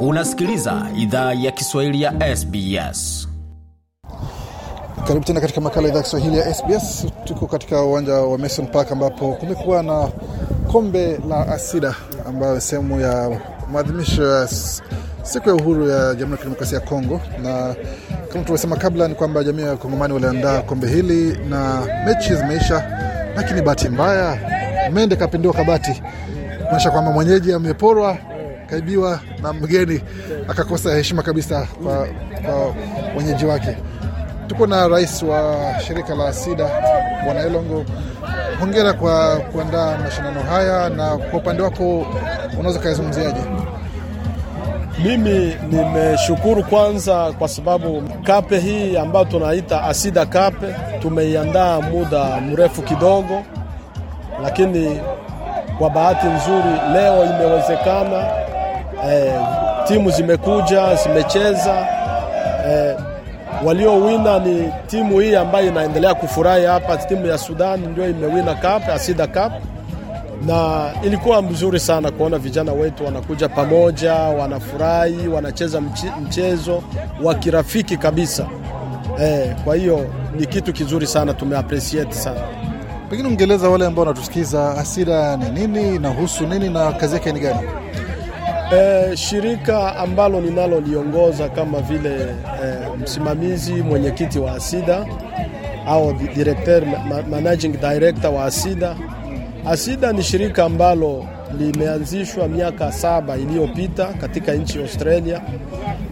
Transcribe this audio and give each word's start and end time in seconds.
Unasikiliza 0.00 0.86
idhaa 0.96 1.32
ya 1.32 1.50
Kiswahili 1.50 2.02
ya 2.02 2.36
SBS. 2.36 3.28
Karibu 5.06 5.24
tena 5.24 5.40
katika 5.40 5.60
makala 5.60 5.88
idhaa 5.88 5.96
ya 5.98 6.02
Kiswahili 6.04 6.38
ya 6.38 6.54
SBS. 6.54 7.06
Tuko 7.24 7.46
katika 7.46 7.82
uwanja 7.82 8.12
wa 8.14 8.38
Mason 8.38 8.66
Park 8.66 8.92
ambapo 8.92 9.32
kumekuwa 9.32 9.82
na 9.82 10.08
kombe 10.72 11.18
la 11.28 11.48
Asida 11.48 11.94
ambayo 12.28 12.60
sehemu 12.60 13.00
ya 13.00 13.40
maadhimisho 13.72 14.26
ya 14.26 14.48
siku 15.22 15.48
ya 15.48 15.54
uhuru 15.54 15.88
ya 15.88 16.14
Jamhuri 16.14 16.30
ya 16.30 16.36
Kidemokrasia 16.36 16.78
ya 16.78 16.84
Kongo, 16.86 17.20
na 17.42 17.74
kama 18.10 18.28
tulivyosema 18.44 18.76
kabla 18.76 19.08
ni 19.08 19.14
kwamba 19.14 19.44
jamii 19.44 19.62
ya 19.62 19.76
Kongomani 19.76 20.14
waliandaa 20.14 20.62
kombe 20.62 20.88
hili 20.88 21.38
na 21.48 21.82
mechi 22.06 22.34
zimeisha, 22.34 22.98
lakini 23.36 23.62
bahati 23.62 23.88
mbaya 23.88 24.38
mende 24.92 25.16
kapindua 25.16 25.52
kabati, 25.52 26.02
kuonyesha 26.66 26.90
kwamba 26.90 27.10
mwenyeji 27.12 27.52
ameporwa 27.52 28.16
kaibiwa 28.70 29.20
na 29.42 29.52
mgeni 29.52 30.00
akakosa 30.48 30.94
heshima 30.94 31.22
kabisa 31.22 31.66
kwa, 31.84 32.06
kwa 32.44 32.74
wenyeji 33.16 33.44
wake. 33.46 33.76
Tuko 34.46 34.66
na 34.66 34.88
rais 34.88 35.22
wa 35.22 35.56
shirika 35.86 36.14
la 36.14 36.32
SIDA 36.32 36.70
Bwana 37.24 37.40
Elongo, 37.40 37.84
hongera 38.60 38.92
kwa 38.92 39.36
kuandaa 39.36 39.98
mashindano 39.98 40.40
haya, 40.42 40.88
na 40.88 41.16
kwa 41.16 41.38
upande 41.40 41.62
wako 41.62 42.06
unaweza 42.58 42.80
ukayazungumziaje? 42.80 43.40
Mimi 45.04 45.56
nimeshukuru 45.70 46.62
kwanza 46.64 47.32
kwa 47.38 47.48
sababu 47.48 48.02
kape 48.24 48.58
hii 48.58 48.96
ambayo 48.96 49.24
tunaita 49.24 49.82
Asida 49.84 50.26
Kape 50.26 50.74
tumeiandaa 51.02 51.80
muda 51.80 52.40
mrefu 52.40 52.82
kidogo, 52.82 53.42
lakini 54.42 55.00
kwa 55.78 55.90
bahati 55.90 56.26
nzuri 56.26 56.74
leo 56.92 57.24
imewezekana. 57.24 58.47
Eh, 59.06 59.32
timu 59.88 60.10
zimekuja 60.10 60.94
zimecheza. 60.94 61.86
Eh, 62.68 62.96
waliowina 63.64 64.38
ni 64.38 64.72
timu 64.86 65.20
hii 65.20 65.34
ambayo 65.34 65.66
inaendelea 65.68 66.14
kufurahi 66.14 66.64
hapa, 66.64 66.96
timu 66.96 67.26
ya 67.26 67.38
Sudan 67.38 67.80
ndio 67.80 68.08
imewina 68.10 68.54
cup, 68.54 68.88
Asida 68.94 69.26
Cup, 69.26 69.52
na 70.46 70.90
ilikuwa 71.02 71.42
mzuri 71.42 71.80
sana 71.80 72.10
kuona 72.10 72.38
vijana 72.38 72.72
wetu 72.72 73.04
wanakuja 73.04 73.48
pamoja, 73.48 74.14
wanafurahi, 74.14 75.28
wanacheza 75.28 75.80
mchezo 76.22 76.82
wa 77.22 77.34
kirafiki 77.34 77.96
kabisa. 77.96 78.46
Eh, 79.20 79.54
kwa 79.64 79.76
hiyo 79.76 80.06
ni 80.38 80.46
kitu 80.46 80.72
kizuri 80.72 81.06
sana, 81.06 81.34
tumeappreciate 81.34 82.12
sana. 82.14 82.40
Pengine 83.10 83.28
ungeeleza 83.28 83.68
wale 83.68 83.86
ambao 83.86 84.04
wanatusikiza 84.04 84.70
Asida 84.78 85.36
ni 85.36 85.48
nini, 85.50 85.96
inahusu 85.96 86.46
nini 86.46 86.68
na 86.68 86.92
kazi 86.92 87.14
yake 87.14 87.32
ni 87.32 87.40
gani? 87.40 87.60
E, 88.72 89.16
shirika 89.16 89.96
ambalo 89.96 90.40
ninaloliongoza 90.40 91.48
kama 91.48 91.80
vile 91.80 92.10
e, 92.64 92.96
msimamizi 93.02 93.72
mwenyekiti 93.72 94.38
wa 94.38 94.52
Asida 94.52 95.06
au 95.86 96.12
director, 96.34 96.82
managing 97.30 97.68
director 97.80 98.30
wa 98.34 98.44
Asida. 98.44 98.96
Asida 99.66 100.12
ni 100.12 100.22
shirika 100.22 100.64
ambalo 100.64 101.24
limeanzishwa 101.58 102.48
miaka 102.48 102.92
saba 102.92 103.36
iliyopita 103.36 104.04
katika 104.06 104.52
nchi 104.52 104.78
ya 104.78 104.84
Australia. 104.84 105.40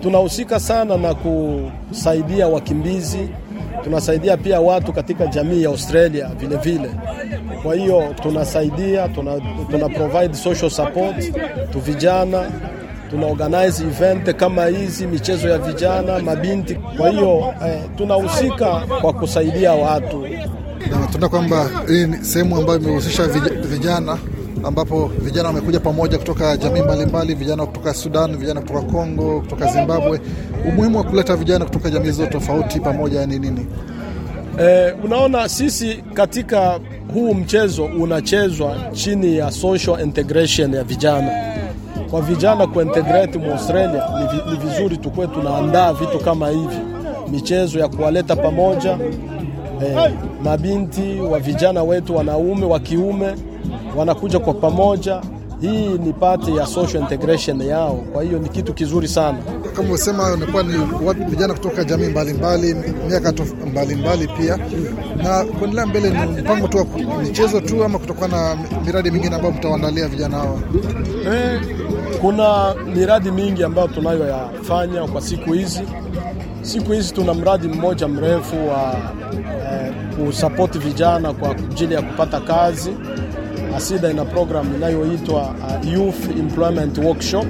Tunahusika 0.03 0.61
sana 0.61 0.97
na 0.97 1.15
kusaidia 1.15 2.49
wakimbizi, 2.49 3.29
tunasaidia 3.87 4.37
pia 4.37 4.61
watu 4.61 4.93
katika 4.93 5.27
jamii 5.27 5.63
ya 5.63 5.69
Australia 5.69 6.29
vile 6.41 6.57
vile. 6.57 6.91
Kwa 7.63 7.75
hiyo 7.75 8.15
tunasaidia, 8.23 9.09
tuna, 9.09 9.41
tuna 9.71 9.89
provide 9.89 10.35
social 10.35 10.71
support 10.71 11.33
tu 11.73 11.81
vijana, 11.81 12.51
tuna 13.11 13.27
organize 13.27 13.85
event 13.85 14.35
kama 14.37 14.67
hizi, 14.67 15.07
michezo 15.07 15.49
ya 15.49 15.59
vijana, 15.59 16.19
mabinti. 16.19 16.75
Kwa 16.75 17.09
hiyo 17.11 17.55
eh, 17.67 17.81
tunahusika 17.97 18.81
kwa 19.01 19.13
kusaidia 19.13 19.73
watu. 19.73 20.27
Tuna 21.13 21.29
kwamba 21.29 21.71
hii 21.89 22.07
ni 22.07 22.17
sehemu 22.25 22.57
ambayo 22.57 22.79
imehusisha 22.79 23.27
vijana 23.71 24.19
ambapo 24.67 25.07
vijana 25.19 25.49
wamekuja 25.49 25.81
pamoja 25.81 26.19
kutoka 26.19 26.57
jamii 26.57 26.81
mbalimbali, 26.83 27.35
vijana 27.35 27.67
kutoka 27.67 27.95
Sudan, 27.95 28.37
vijana 28.37 28.61
kutoka 28.61 28.81
Kongo, 28.83 29.41
kutoka 29.41 29.67
Zimbabwe. 29.73 30.21
Umuhimu 30.69 30.99
wa 30.99 31.05
kuleta 31.05 31.37
vijana 31.37 31.65
kutoka 31.65 31.91
jamii 31.91 32.07
hizo 32.07 32.27
tofauti 32.27 32.81
pamoja 32.81 33.27
ni 33.27 33.39
nini? 33.39 33.67
Eh, 34.61 34.95
unaona 35.05 35.49
sisi 35.49 35.95
katika 36.15 36.81
huu 37.15 37.35
mchezo 37.35 37.85
unachezwa 37.85 38.77
chini 38.93 39.37
ya 39.37 39.51
social 39.51 40.01
integration 40.01 40.75
ya 40.75 40.85
vijana. 40.85 41.31
Kwa 42.11 42.21
vijana 42.23 42.67
kuintegrate 42.67 43.39
mu 43.39 43.53
Australia 43.53 44.03
ni, 44.19 44.53
ni 44.53 44.59
vizuri 44.71 44.97
tukuwe 44.97 45.27
tunaandaa 45.27 45.93
vitu 45.93 46.19
kama 46.19 46.49
hivi, 46.49 46.77
michezo 47.29 47.79
ya 47.79 47.89
kuwaleta 47.89 48.37
pamoja 48.37 48.99
eh, 49.87 50.11
mabinti 50.43 51.21
wa 51.31 51.39
vijana 51.39 51.83
wetu 51.83 52.17
wanaume 52.17 52.67
wa 52.67 52.81
kiume 52.81 53.35
wanakuja 53.97 54.39
kwa 54.39 54.55
pamoja. 54.55 55.21
Hii 55.61 55.89
ni 55.99 56.13
pati 56.13 56.57
ya 56.57 56.67
social 56.67 57.03
integration 57.03 57.61
yao, 57.63 58.05
kwa 58.13 58.23
hiyo 58.23 58.39
ni 58.39 58.49
kitu 58.49 58.75
kizuri 58.75 59.09
sana. 59.09 59.39
Kama 59.77 59.93
usema 59.95 60.33
unakuwa 60.33 60.63
ni 60.63 61.25
vijana 61.29 61.55
kutoka 61.55 61.85
jamii 61.85 62.07
mbalimbali, 62.07 62.75
miaka 63.09 63.33
mbalimbali 63.71 64.29
pia, 64.29 64.59
na 65.23 65.45
kuendelea 65.45 65.87
mbele, 65.87 66.11
ni 66.11 66.43
mpango 66.43 66.69
tu 66.69 66.79
wa 66.79 67.23
michezo 67.23 67.61
tu 67.61 67.85
ama 67.85 67.99
kutokana 67.99 68.55
na 68.55 68.61
miradi 68.87 69.11
mingine 69.11 69.35
ambayo 69.37 69.55
mtawaandalia 69.55 70.09
vijana 70.09 70.37
hawa? 70.39 70.59
Eh, 71.35 71.61
kuna 72.21 72.75
miradi 72.95 73.31
mingi 73.31 73.65
ambayo 73.65 73.89
tunayoyafanya 73.89 75.07
kwa 75.09 75.21
siku 75.21 75.53
hizi. 75.53 75.83
Siku 76.63 76.93
hizi 76.93 77.13
tuna 77.15 77.35
mradi 77.35 77.69
mmoja 77.69 78.09
mrefu 78.09 78.57
wa 78.69 78.95
eh, 79.73 79.93
kusapoti 80.27 80.79
vijana 80.79 81.33
kwa 81.33 81.51
ajili 81.51 81.95
ya 81.95 82.03
kupata 82.03 82.41
kazi. 82.41 82.91
Asida 83.77 84.11
ina 84.11 84.25
program 84.25 84.75
inayoitwa 84.75 85.41
uh, 85.43 85.93
Youth 85.93 86.39
Employment 86.39 86.99
Workshop 86.99 87.47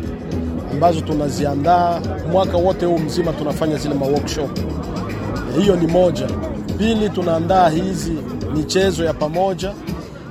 ambazo 0.73 1.01
tunaziandaa 1.01 2.01
mwaka 2.33 2.57
wote 2.57 2.87
huu 2.87 2.99
mzima, 2.99 3.33
tunafanya 3.33 3.77
zile 3.77 3.95
maworkshop. 3.95 4.59
Hiyo 5.61 5.77
ni 5.77 5.87
moja. 5.87 6.27
Pili, 6.79 7.11
tunaandaa 7.11 7.69
hizi 7.69 8.13
michezo 8.57 9.05
ya 9.05 9.13
pamoja, 9.15 9.73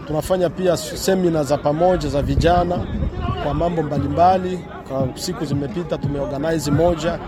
tunafanya 0.08 0.50
pia 0.50 0.78
semina 0.78 1.44
za 1.44 1.58
pamoja 1.58 2.10
za 2.10 2.22
vijana 2.22 2.88
kwa 3.44 3.54
mambo 3.54 3.84
mbalimbali. 3.84 4.60
Kwa 4.90 5.08
siku 5.16 5.46
zimepita 5.46 5.98
tumeorganize 5.98 6.72
moja 6.72 7.20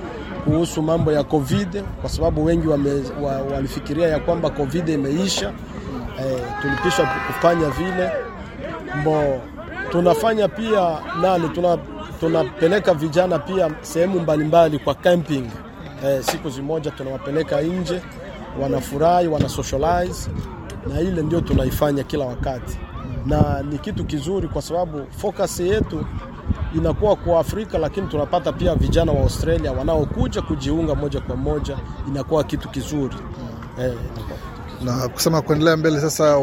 kuhusu 0.44 0.82
mambo 0.82 1.12
ya 1.12 1.24
COVID 1.24 1.84
kwa 2.02 2.10
sababu 2.10 2.46
wengi 2.46 2.68
wame, 2.68 2.92
wa, 3.24 3.32
walifikiria 3.56 4.08
ya 4.08 4.20
kwamba 4.20 4.50
COVID 4.50 4.90
imeisha. 4.90 5.52
Eh, 6.20 6.40
tulipisha 6.62 7.10
kufanya 7.28 7.70
vile 7.70 8.12
mbo 9.02 9.42
tunafanya 9.92 10.48
pia 10.48 10.98
nani 11.22 11.50
tuna, 11.50 11.78
tunapeleka 12.20 12.94
vijana 12.94 13.40
pia 13.40 13.72
sehemu 13.82 14.20
mbalimbali 14.20 14.80
kwa 14.80 14.96
camping. 14.96 15.50
Eh, 16.06 16.24
siku 16.24 16.50
zimoja 16.50 16.92
tunawapeleka 16.92 17.62
nje, 17.62 18.02
wanafurahi 18.62 19.28
wana 19.28 19.50
socialize, 19.50 20.30
na 20.94 21.00
ile 21.02 21.22
ndio 21.22 21.42
tunaifanya 21.42 22.04
kila 22.04 22.26
wakati, 22.26 22.78
na 23.26 23.64
ni 23.70 23.78
kitu 23.78 24.06
kizuri 24.06 24.48
kwa 24.48 24.62
sababu 24.62 25.02
focus 25.18 25.60
yetu 25.60 26.06
inakuwa 26.76 27.16
kwa 27.16 27.40
Afrika, 27.40 27.78
lakini 27.78 28.08
tunapata 28.08 28.52
pia 28.54 28.76
vijana 28.76 29.12
wa 29.12 29.20
Australia 29.22 29.72
wanaokuja 29.72 30.42
kujiunga 30.42 30.96
moja 30.96 31.22
kwa 31.22 31.36
moja, 31.36 31.78
inakuwa 32.08 32.44
kitu 32.44 32.70
kizuri. 32.70 33.16
Eh, 33.82 33.94
na 34.82 35.08
kusema 35.08 35.42
kuendelea 35.42 35.78
mbele 35.78 36.02
sasa, 36.02 36.38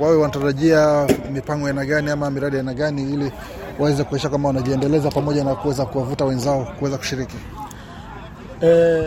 wawe 0.00 0.16
wanatarajia 0.16 1.06
mipango 1.32 1.66
aina 1.66 1.84
gani 1.84 2.10
ama 2.10 2.30
miradi 2.30 2.56
aina 2.56 2.74
gani 2.74 3.02
ili 3.02 3.32
waweze 3.78 4.04
kuisha 4.04 4.28
kwamba 4.28 4.48
wanajiendeleza 4.48 5.10
pamoja 5.10 5.44
na 5.44 5.54
kuweza 5.54 5.86
kuwavuta 5.86 6.24
wenzao 6.24 6.64
kuweza 6.78 6.98
kushiriki. 6.98 7.36
E, 8.62 9.02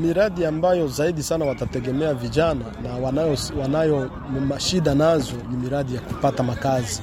miradi 0.00 0.46
ambayo 0.46 0.86
zaidi 0.88 1.22
sana 1.22 1.44
watategemea 1.44 2.14
vijana 2.14 2.64
na 2.82 2.94
wanayo, 2.94 3.36
wanayo 3.62 4.10
shida 4.58 4.94
nazo 4.94 5.32
ni 5.50 5.56
miradi 5.56 5.94
ya 5.94 6.00
kupata 6.00 6.42
makazi. 6.42 7.02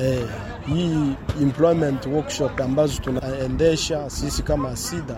E, 0.00 0.24
hii 0.66 1.12
employment 1.42 2.06
workshop 2.06 2.60
ambazo 2.60 3.02
tunaendesha 3.02 4.10
sisi 4.10 4.42
kama 4.42 4.68
Asida 4.70 5.16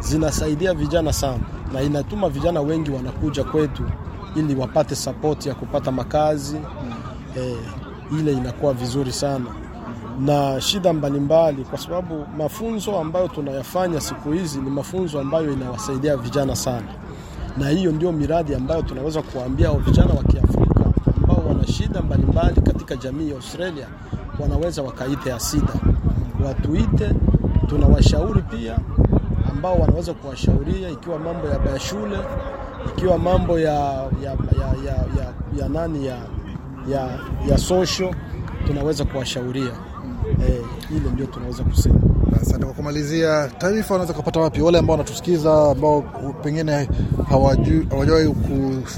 zinasaidia 0.00 0.74
vijana 0.74 1.12
sana 1.12 1.40
na 1.72 1.82
inatuma 1.82 2.28
vijana 2.28 2.60
wengi 2.60 2.90
wanakuja 2.90 3.44
kwetu 3.44 3.82
ili 4.36 4.54
wapate 4.54 4.94
sapoti 4.94 5.48
ya 5.48 5.54
kupata 5.54 5.92
makazi. 5.92 6.56
Eh, 7.36 7.56
ile 8.20 8.32
inakuwa 8.32 8.72
vizuri 8.72 9.12
sana. 9.12 9.46
Na 10.20 10.60
shida 10.60 10.92
mbalimbali, 10.92 11.64
kwa 11.64 11.78
sababu 11.78 12.26
mafunzo 12.38 12.98
ambayo 12.98 13.28
tunayafanya 13.28 14.00
siku 14.00 14.32
hizi 14.32 14.58
ni 14.60 14.70
mafunzo 14.70 15.20
ambayo 15.20 15.52
inawasaidia 15.52 16.16
vijana 16.16 16.56
sana, 16.56 16.86
na 17.58 17.68
hiyo 17.68 17.92
ndio 17.92 18.12
miradi 18.12 18.54
ambayo 18.54 18.82
tunaweza 18.82 19.22
kuwaambia 19.22 19.70
vijana 19.72 20.14
wa 20.14 20.22
Kiafrika 20.22 20.84
ambao 21.22 21.42
wana 21.48 21.66
shida 21.66 22.02
mbalimbali 22.02 22.60
katika 22.60 22.96
jamii 22.96 23.28
ya 23.28 23.34
Australia 23.36 23.86
wanaweza 24.40 24.82
wakaite 24.82 25.32
Asida, 25.32 25.72
watuite 26.46 27.10
tunawashauri 27.68 28.42
pia 28.42 28.78
ambao 29.66 29.80
wanaweza 29.82 30.14
kuwashauria 30.14 30.88
ikiwa 30.90 31.18
mambo 31.18 31.48
ya, 31.48 31.72
ya 31.72 31.80
shule 31.80 32.18
ikiwa 32.88 33.18
mambo 33.18 33.58
ya, 33.58 33.72
ya, 34.22 34.30
ya, 34.58 34.74
ya, 34.84 34.94
ya, 34.94 35.32
ya 35.62 35.68
nani 35.68 36.06
ya, 36.06 36.16
ya, 36.90 37.18
ya 37.50 37.58
social 37.58 38.14
tunaweza 38.66 39.04
kuwashauria 39.04 39.72
eh, 40.48 40.62
ile 40.90 41.10
ndio 41.12 41.26
tunaweza 41.26 41.64
kusema. 41.64 42.00
Asante. 42.42 42.64
Kwa 42.64 42.74
kumalizia, 42.74 43.50
taarifa 43.58 43.94
wanaweza 43.94 44.14
kupata 44.14 44.40
wapi 44.40 44.62
wale 44.62 44.78
ambao 44.78 44.94
wanatusikiza 44.94 45.70
ambao 45.70 46.02
pengine 46.42 46.88
hawajawahi 47.90 48.28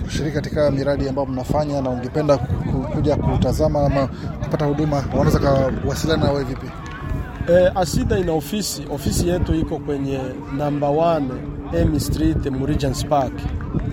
kushiriki 0.05 0.35
katika 0.35 0.71
miradi 0.71 1.09
ambayo 1.09 1.27
mnafanya 1.29 1.81
na 1.83 1.91
ungependa 1.91 2.37
kuja 2.95 3.17
kutazama 3.17 3.87
ama 3.87 4.09
kupata 4.43 4.65
huduma, 4.65 4.97
wanaweza 4.97 5.39
kawasiliana 5.39 6.25
nawe 6.25 6.45
vipi? 6.45 6.67
Eh, 7.49 7.71
Asida 7.75 8.19
ina 8.19 8.33
ofisi, 8.33 8.83
ofisi 8.91 9.29
yetu 9.29 9.55
iko 9.55 9.79
kwenye 9.79 10.21
namba 10.57 10.89
1 10.89 11.23
M 11.75 12.01
Street 12.01 12.45
Regents 12.67 13.05
Park, 13.07 13.33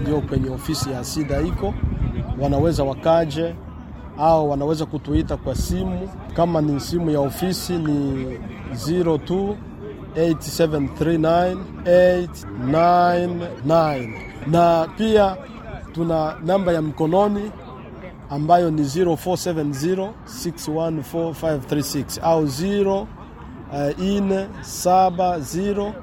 ndio 0.01 0.21
kwenye 0.21 0.49
ofisi 0.49 0.91
ya 0.91 0.99
Asida 0.99 1.41
iko. 1.41 1.73
Wanaweza 2.39 2.83
wakaje 2.83 3.55
au 4.17 4.49
wanaweza 4.49 4.85
kutuita 4.85 5.37
kwa 5.37 5.55
simu. 5.55 6.09
Kama 6.35 6.61
ni 6.61 6.79
simu 6.79 7.09
ya 7.09 7.19
ofisi 7.19 7.73
ni 7.73 8.25
02 8.73 9.55
8739 10.15 11.57
899 12.65 14.09
na 14.47 14.87
pia 14.97 15.37
tuna 15.93 16.35
namba 16.45 16.71
ya 16.73 16.81
mkononi 16.81 17.51
ambayo 18.29 18.71
ni 18.71 18.81
0470 18.81 20.09
614536 20.25 22.19
au 22.21 22.43
0 22.45 23.05
uh, 23.75 24.03
ine 24.05 24.47
saba 24.61 25.39
ziro 25.39 25.93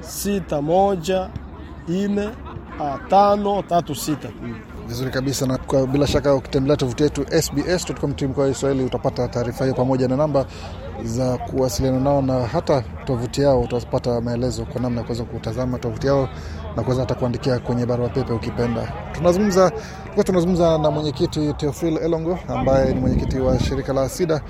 sita 0.00 0.62
moja 0.62 1.30
ine 1.88 2.26
uh, 2.80 3.08
tano 3.08 3.62
tatu 3.62 3.94
sita. 3.94 4.28
Vizuri 4.88 5.10
kabisa, 5.10 5.46
na 5.46 5.58
kwa 5.58 5.86
bila 5.86 6.06
shaka 6.06 6.34
ukitembelea 6.34 6.76
tovuti 6.76 7.02
yetu 7.02 7.26
sbs.com 7.42 8.32
kwa 8.34 8.48
Kiswahili 8.48 8.84
utapata 8.84 9.28
taarifa 9.28 9.64
hiyo 9.64 9.76
pamoja 9.76 10.08
na 10.08 10.16
namba 10.16 10.46
za 11.04 11.36
kuwasiliana 11.38 12.00
nao, 12.00 12.22
na 12.22 12.46
hata 12.46 12.82
tovuti 13.04 13.42
yao 13.42 13.60
utapata 13.60 14.20
maelezo 14.20 14.64
kwa 14.64 14.80
namna 14.80 14.98
ya 15.00 15.04
kuweza 15.06 15.24
kutazama 15.24 15.78
tovuti 15.78 16.06
yao 16.06 16.28
na 16.76 16.82
kuweza 16.82 17.02
hata 17.02 17.14
kuandikia 17.14 17.58
kwenye 17.58 17.86
barua 17.86 18.08
pepe 18.08 18.32
ukipenda. 18.32 18.92
Tunazungumza 19.12 19.70
tulikuwa 19.70 20.24
tunazungumza 20.24 20.78
na 20.78 20.90
mwenyekiti 20.90 21.52
Teofil 21.54 21.96
Elongo 21.96 22.38
ambaye 22.48 22.94
ni 22.94 23.00
mwenyekiti 23.00 23.38
wa 23.38 23.58
shirika 23.60 23.92
la 23.92 24.02
Asida 24.02 24.40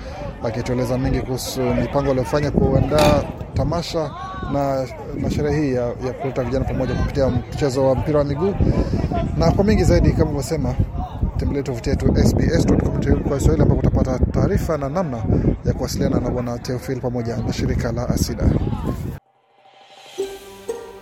akitueleza 0.43 0.97
mengi 0.97 1.19
kuhusu 1.21 1.61
mipango 1.61 2.09
aliyofanya 2.11 2.51
kuandaa 2.51 3.23
tamasha 3.53 4.11
na, 4.53 4.87
na 5.21 5.31
sherehe 5.31 5.61
hii 5.61 5.73
ya, 5.73 5.81
ya 5.85 6.13
kuleta 6.21 6.43
vijana 6.43 6.65
pamoja 6.65 6.95
kupitia 6.95 7.29
mchezo 7.29 7.85
wa 7.87 7.95
mpira 7.95 8.19
wa 8.19 8.25
miguu 8.25 8.55
na 9.37 9.51
kwa 9.51 9.63
mengi 9.63 9.83
zaidi 9.83 10.11
kama 10.11 10.23
ulivyosema 10.25 10.75
tembelea 11.37 11.63
tovuti 11.63 11.89
yetu 11.89 12.13
sbs.com.au 12.25 13.19
kwa 13.23 13.37
Kiswahili 13.37 13.63
ambapo 13.63 13.79
utapata 13.87 14.19
taarifa 14.31 14.77
na 14.77 14.89
namna 14.89 15.17
ya 15.65 15.73
kuwasiliana 15.73 16.19
na 16.19 16.29
bwana 16.29 16.59
Teofil 16.59 16.99
pamoja 17.01 17.37
na 17.37 17.53
shirika 17.53 17.91
la 17.91 18.09
Asida. 18.09 18.43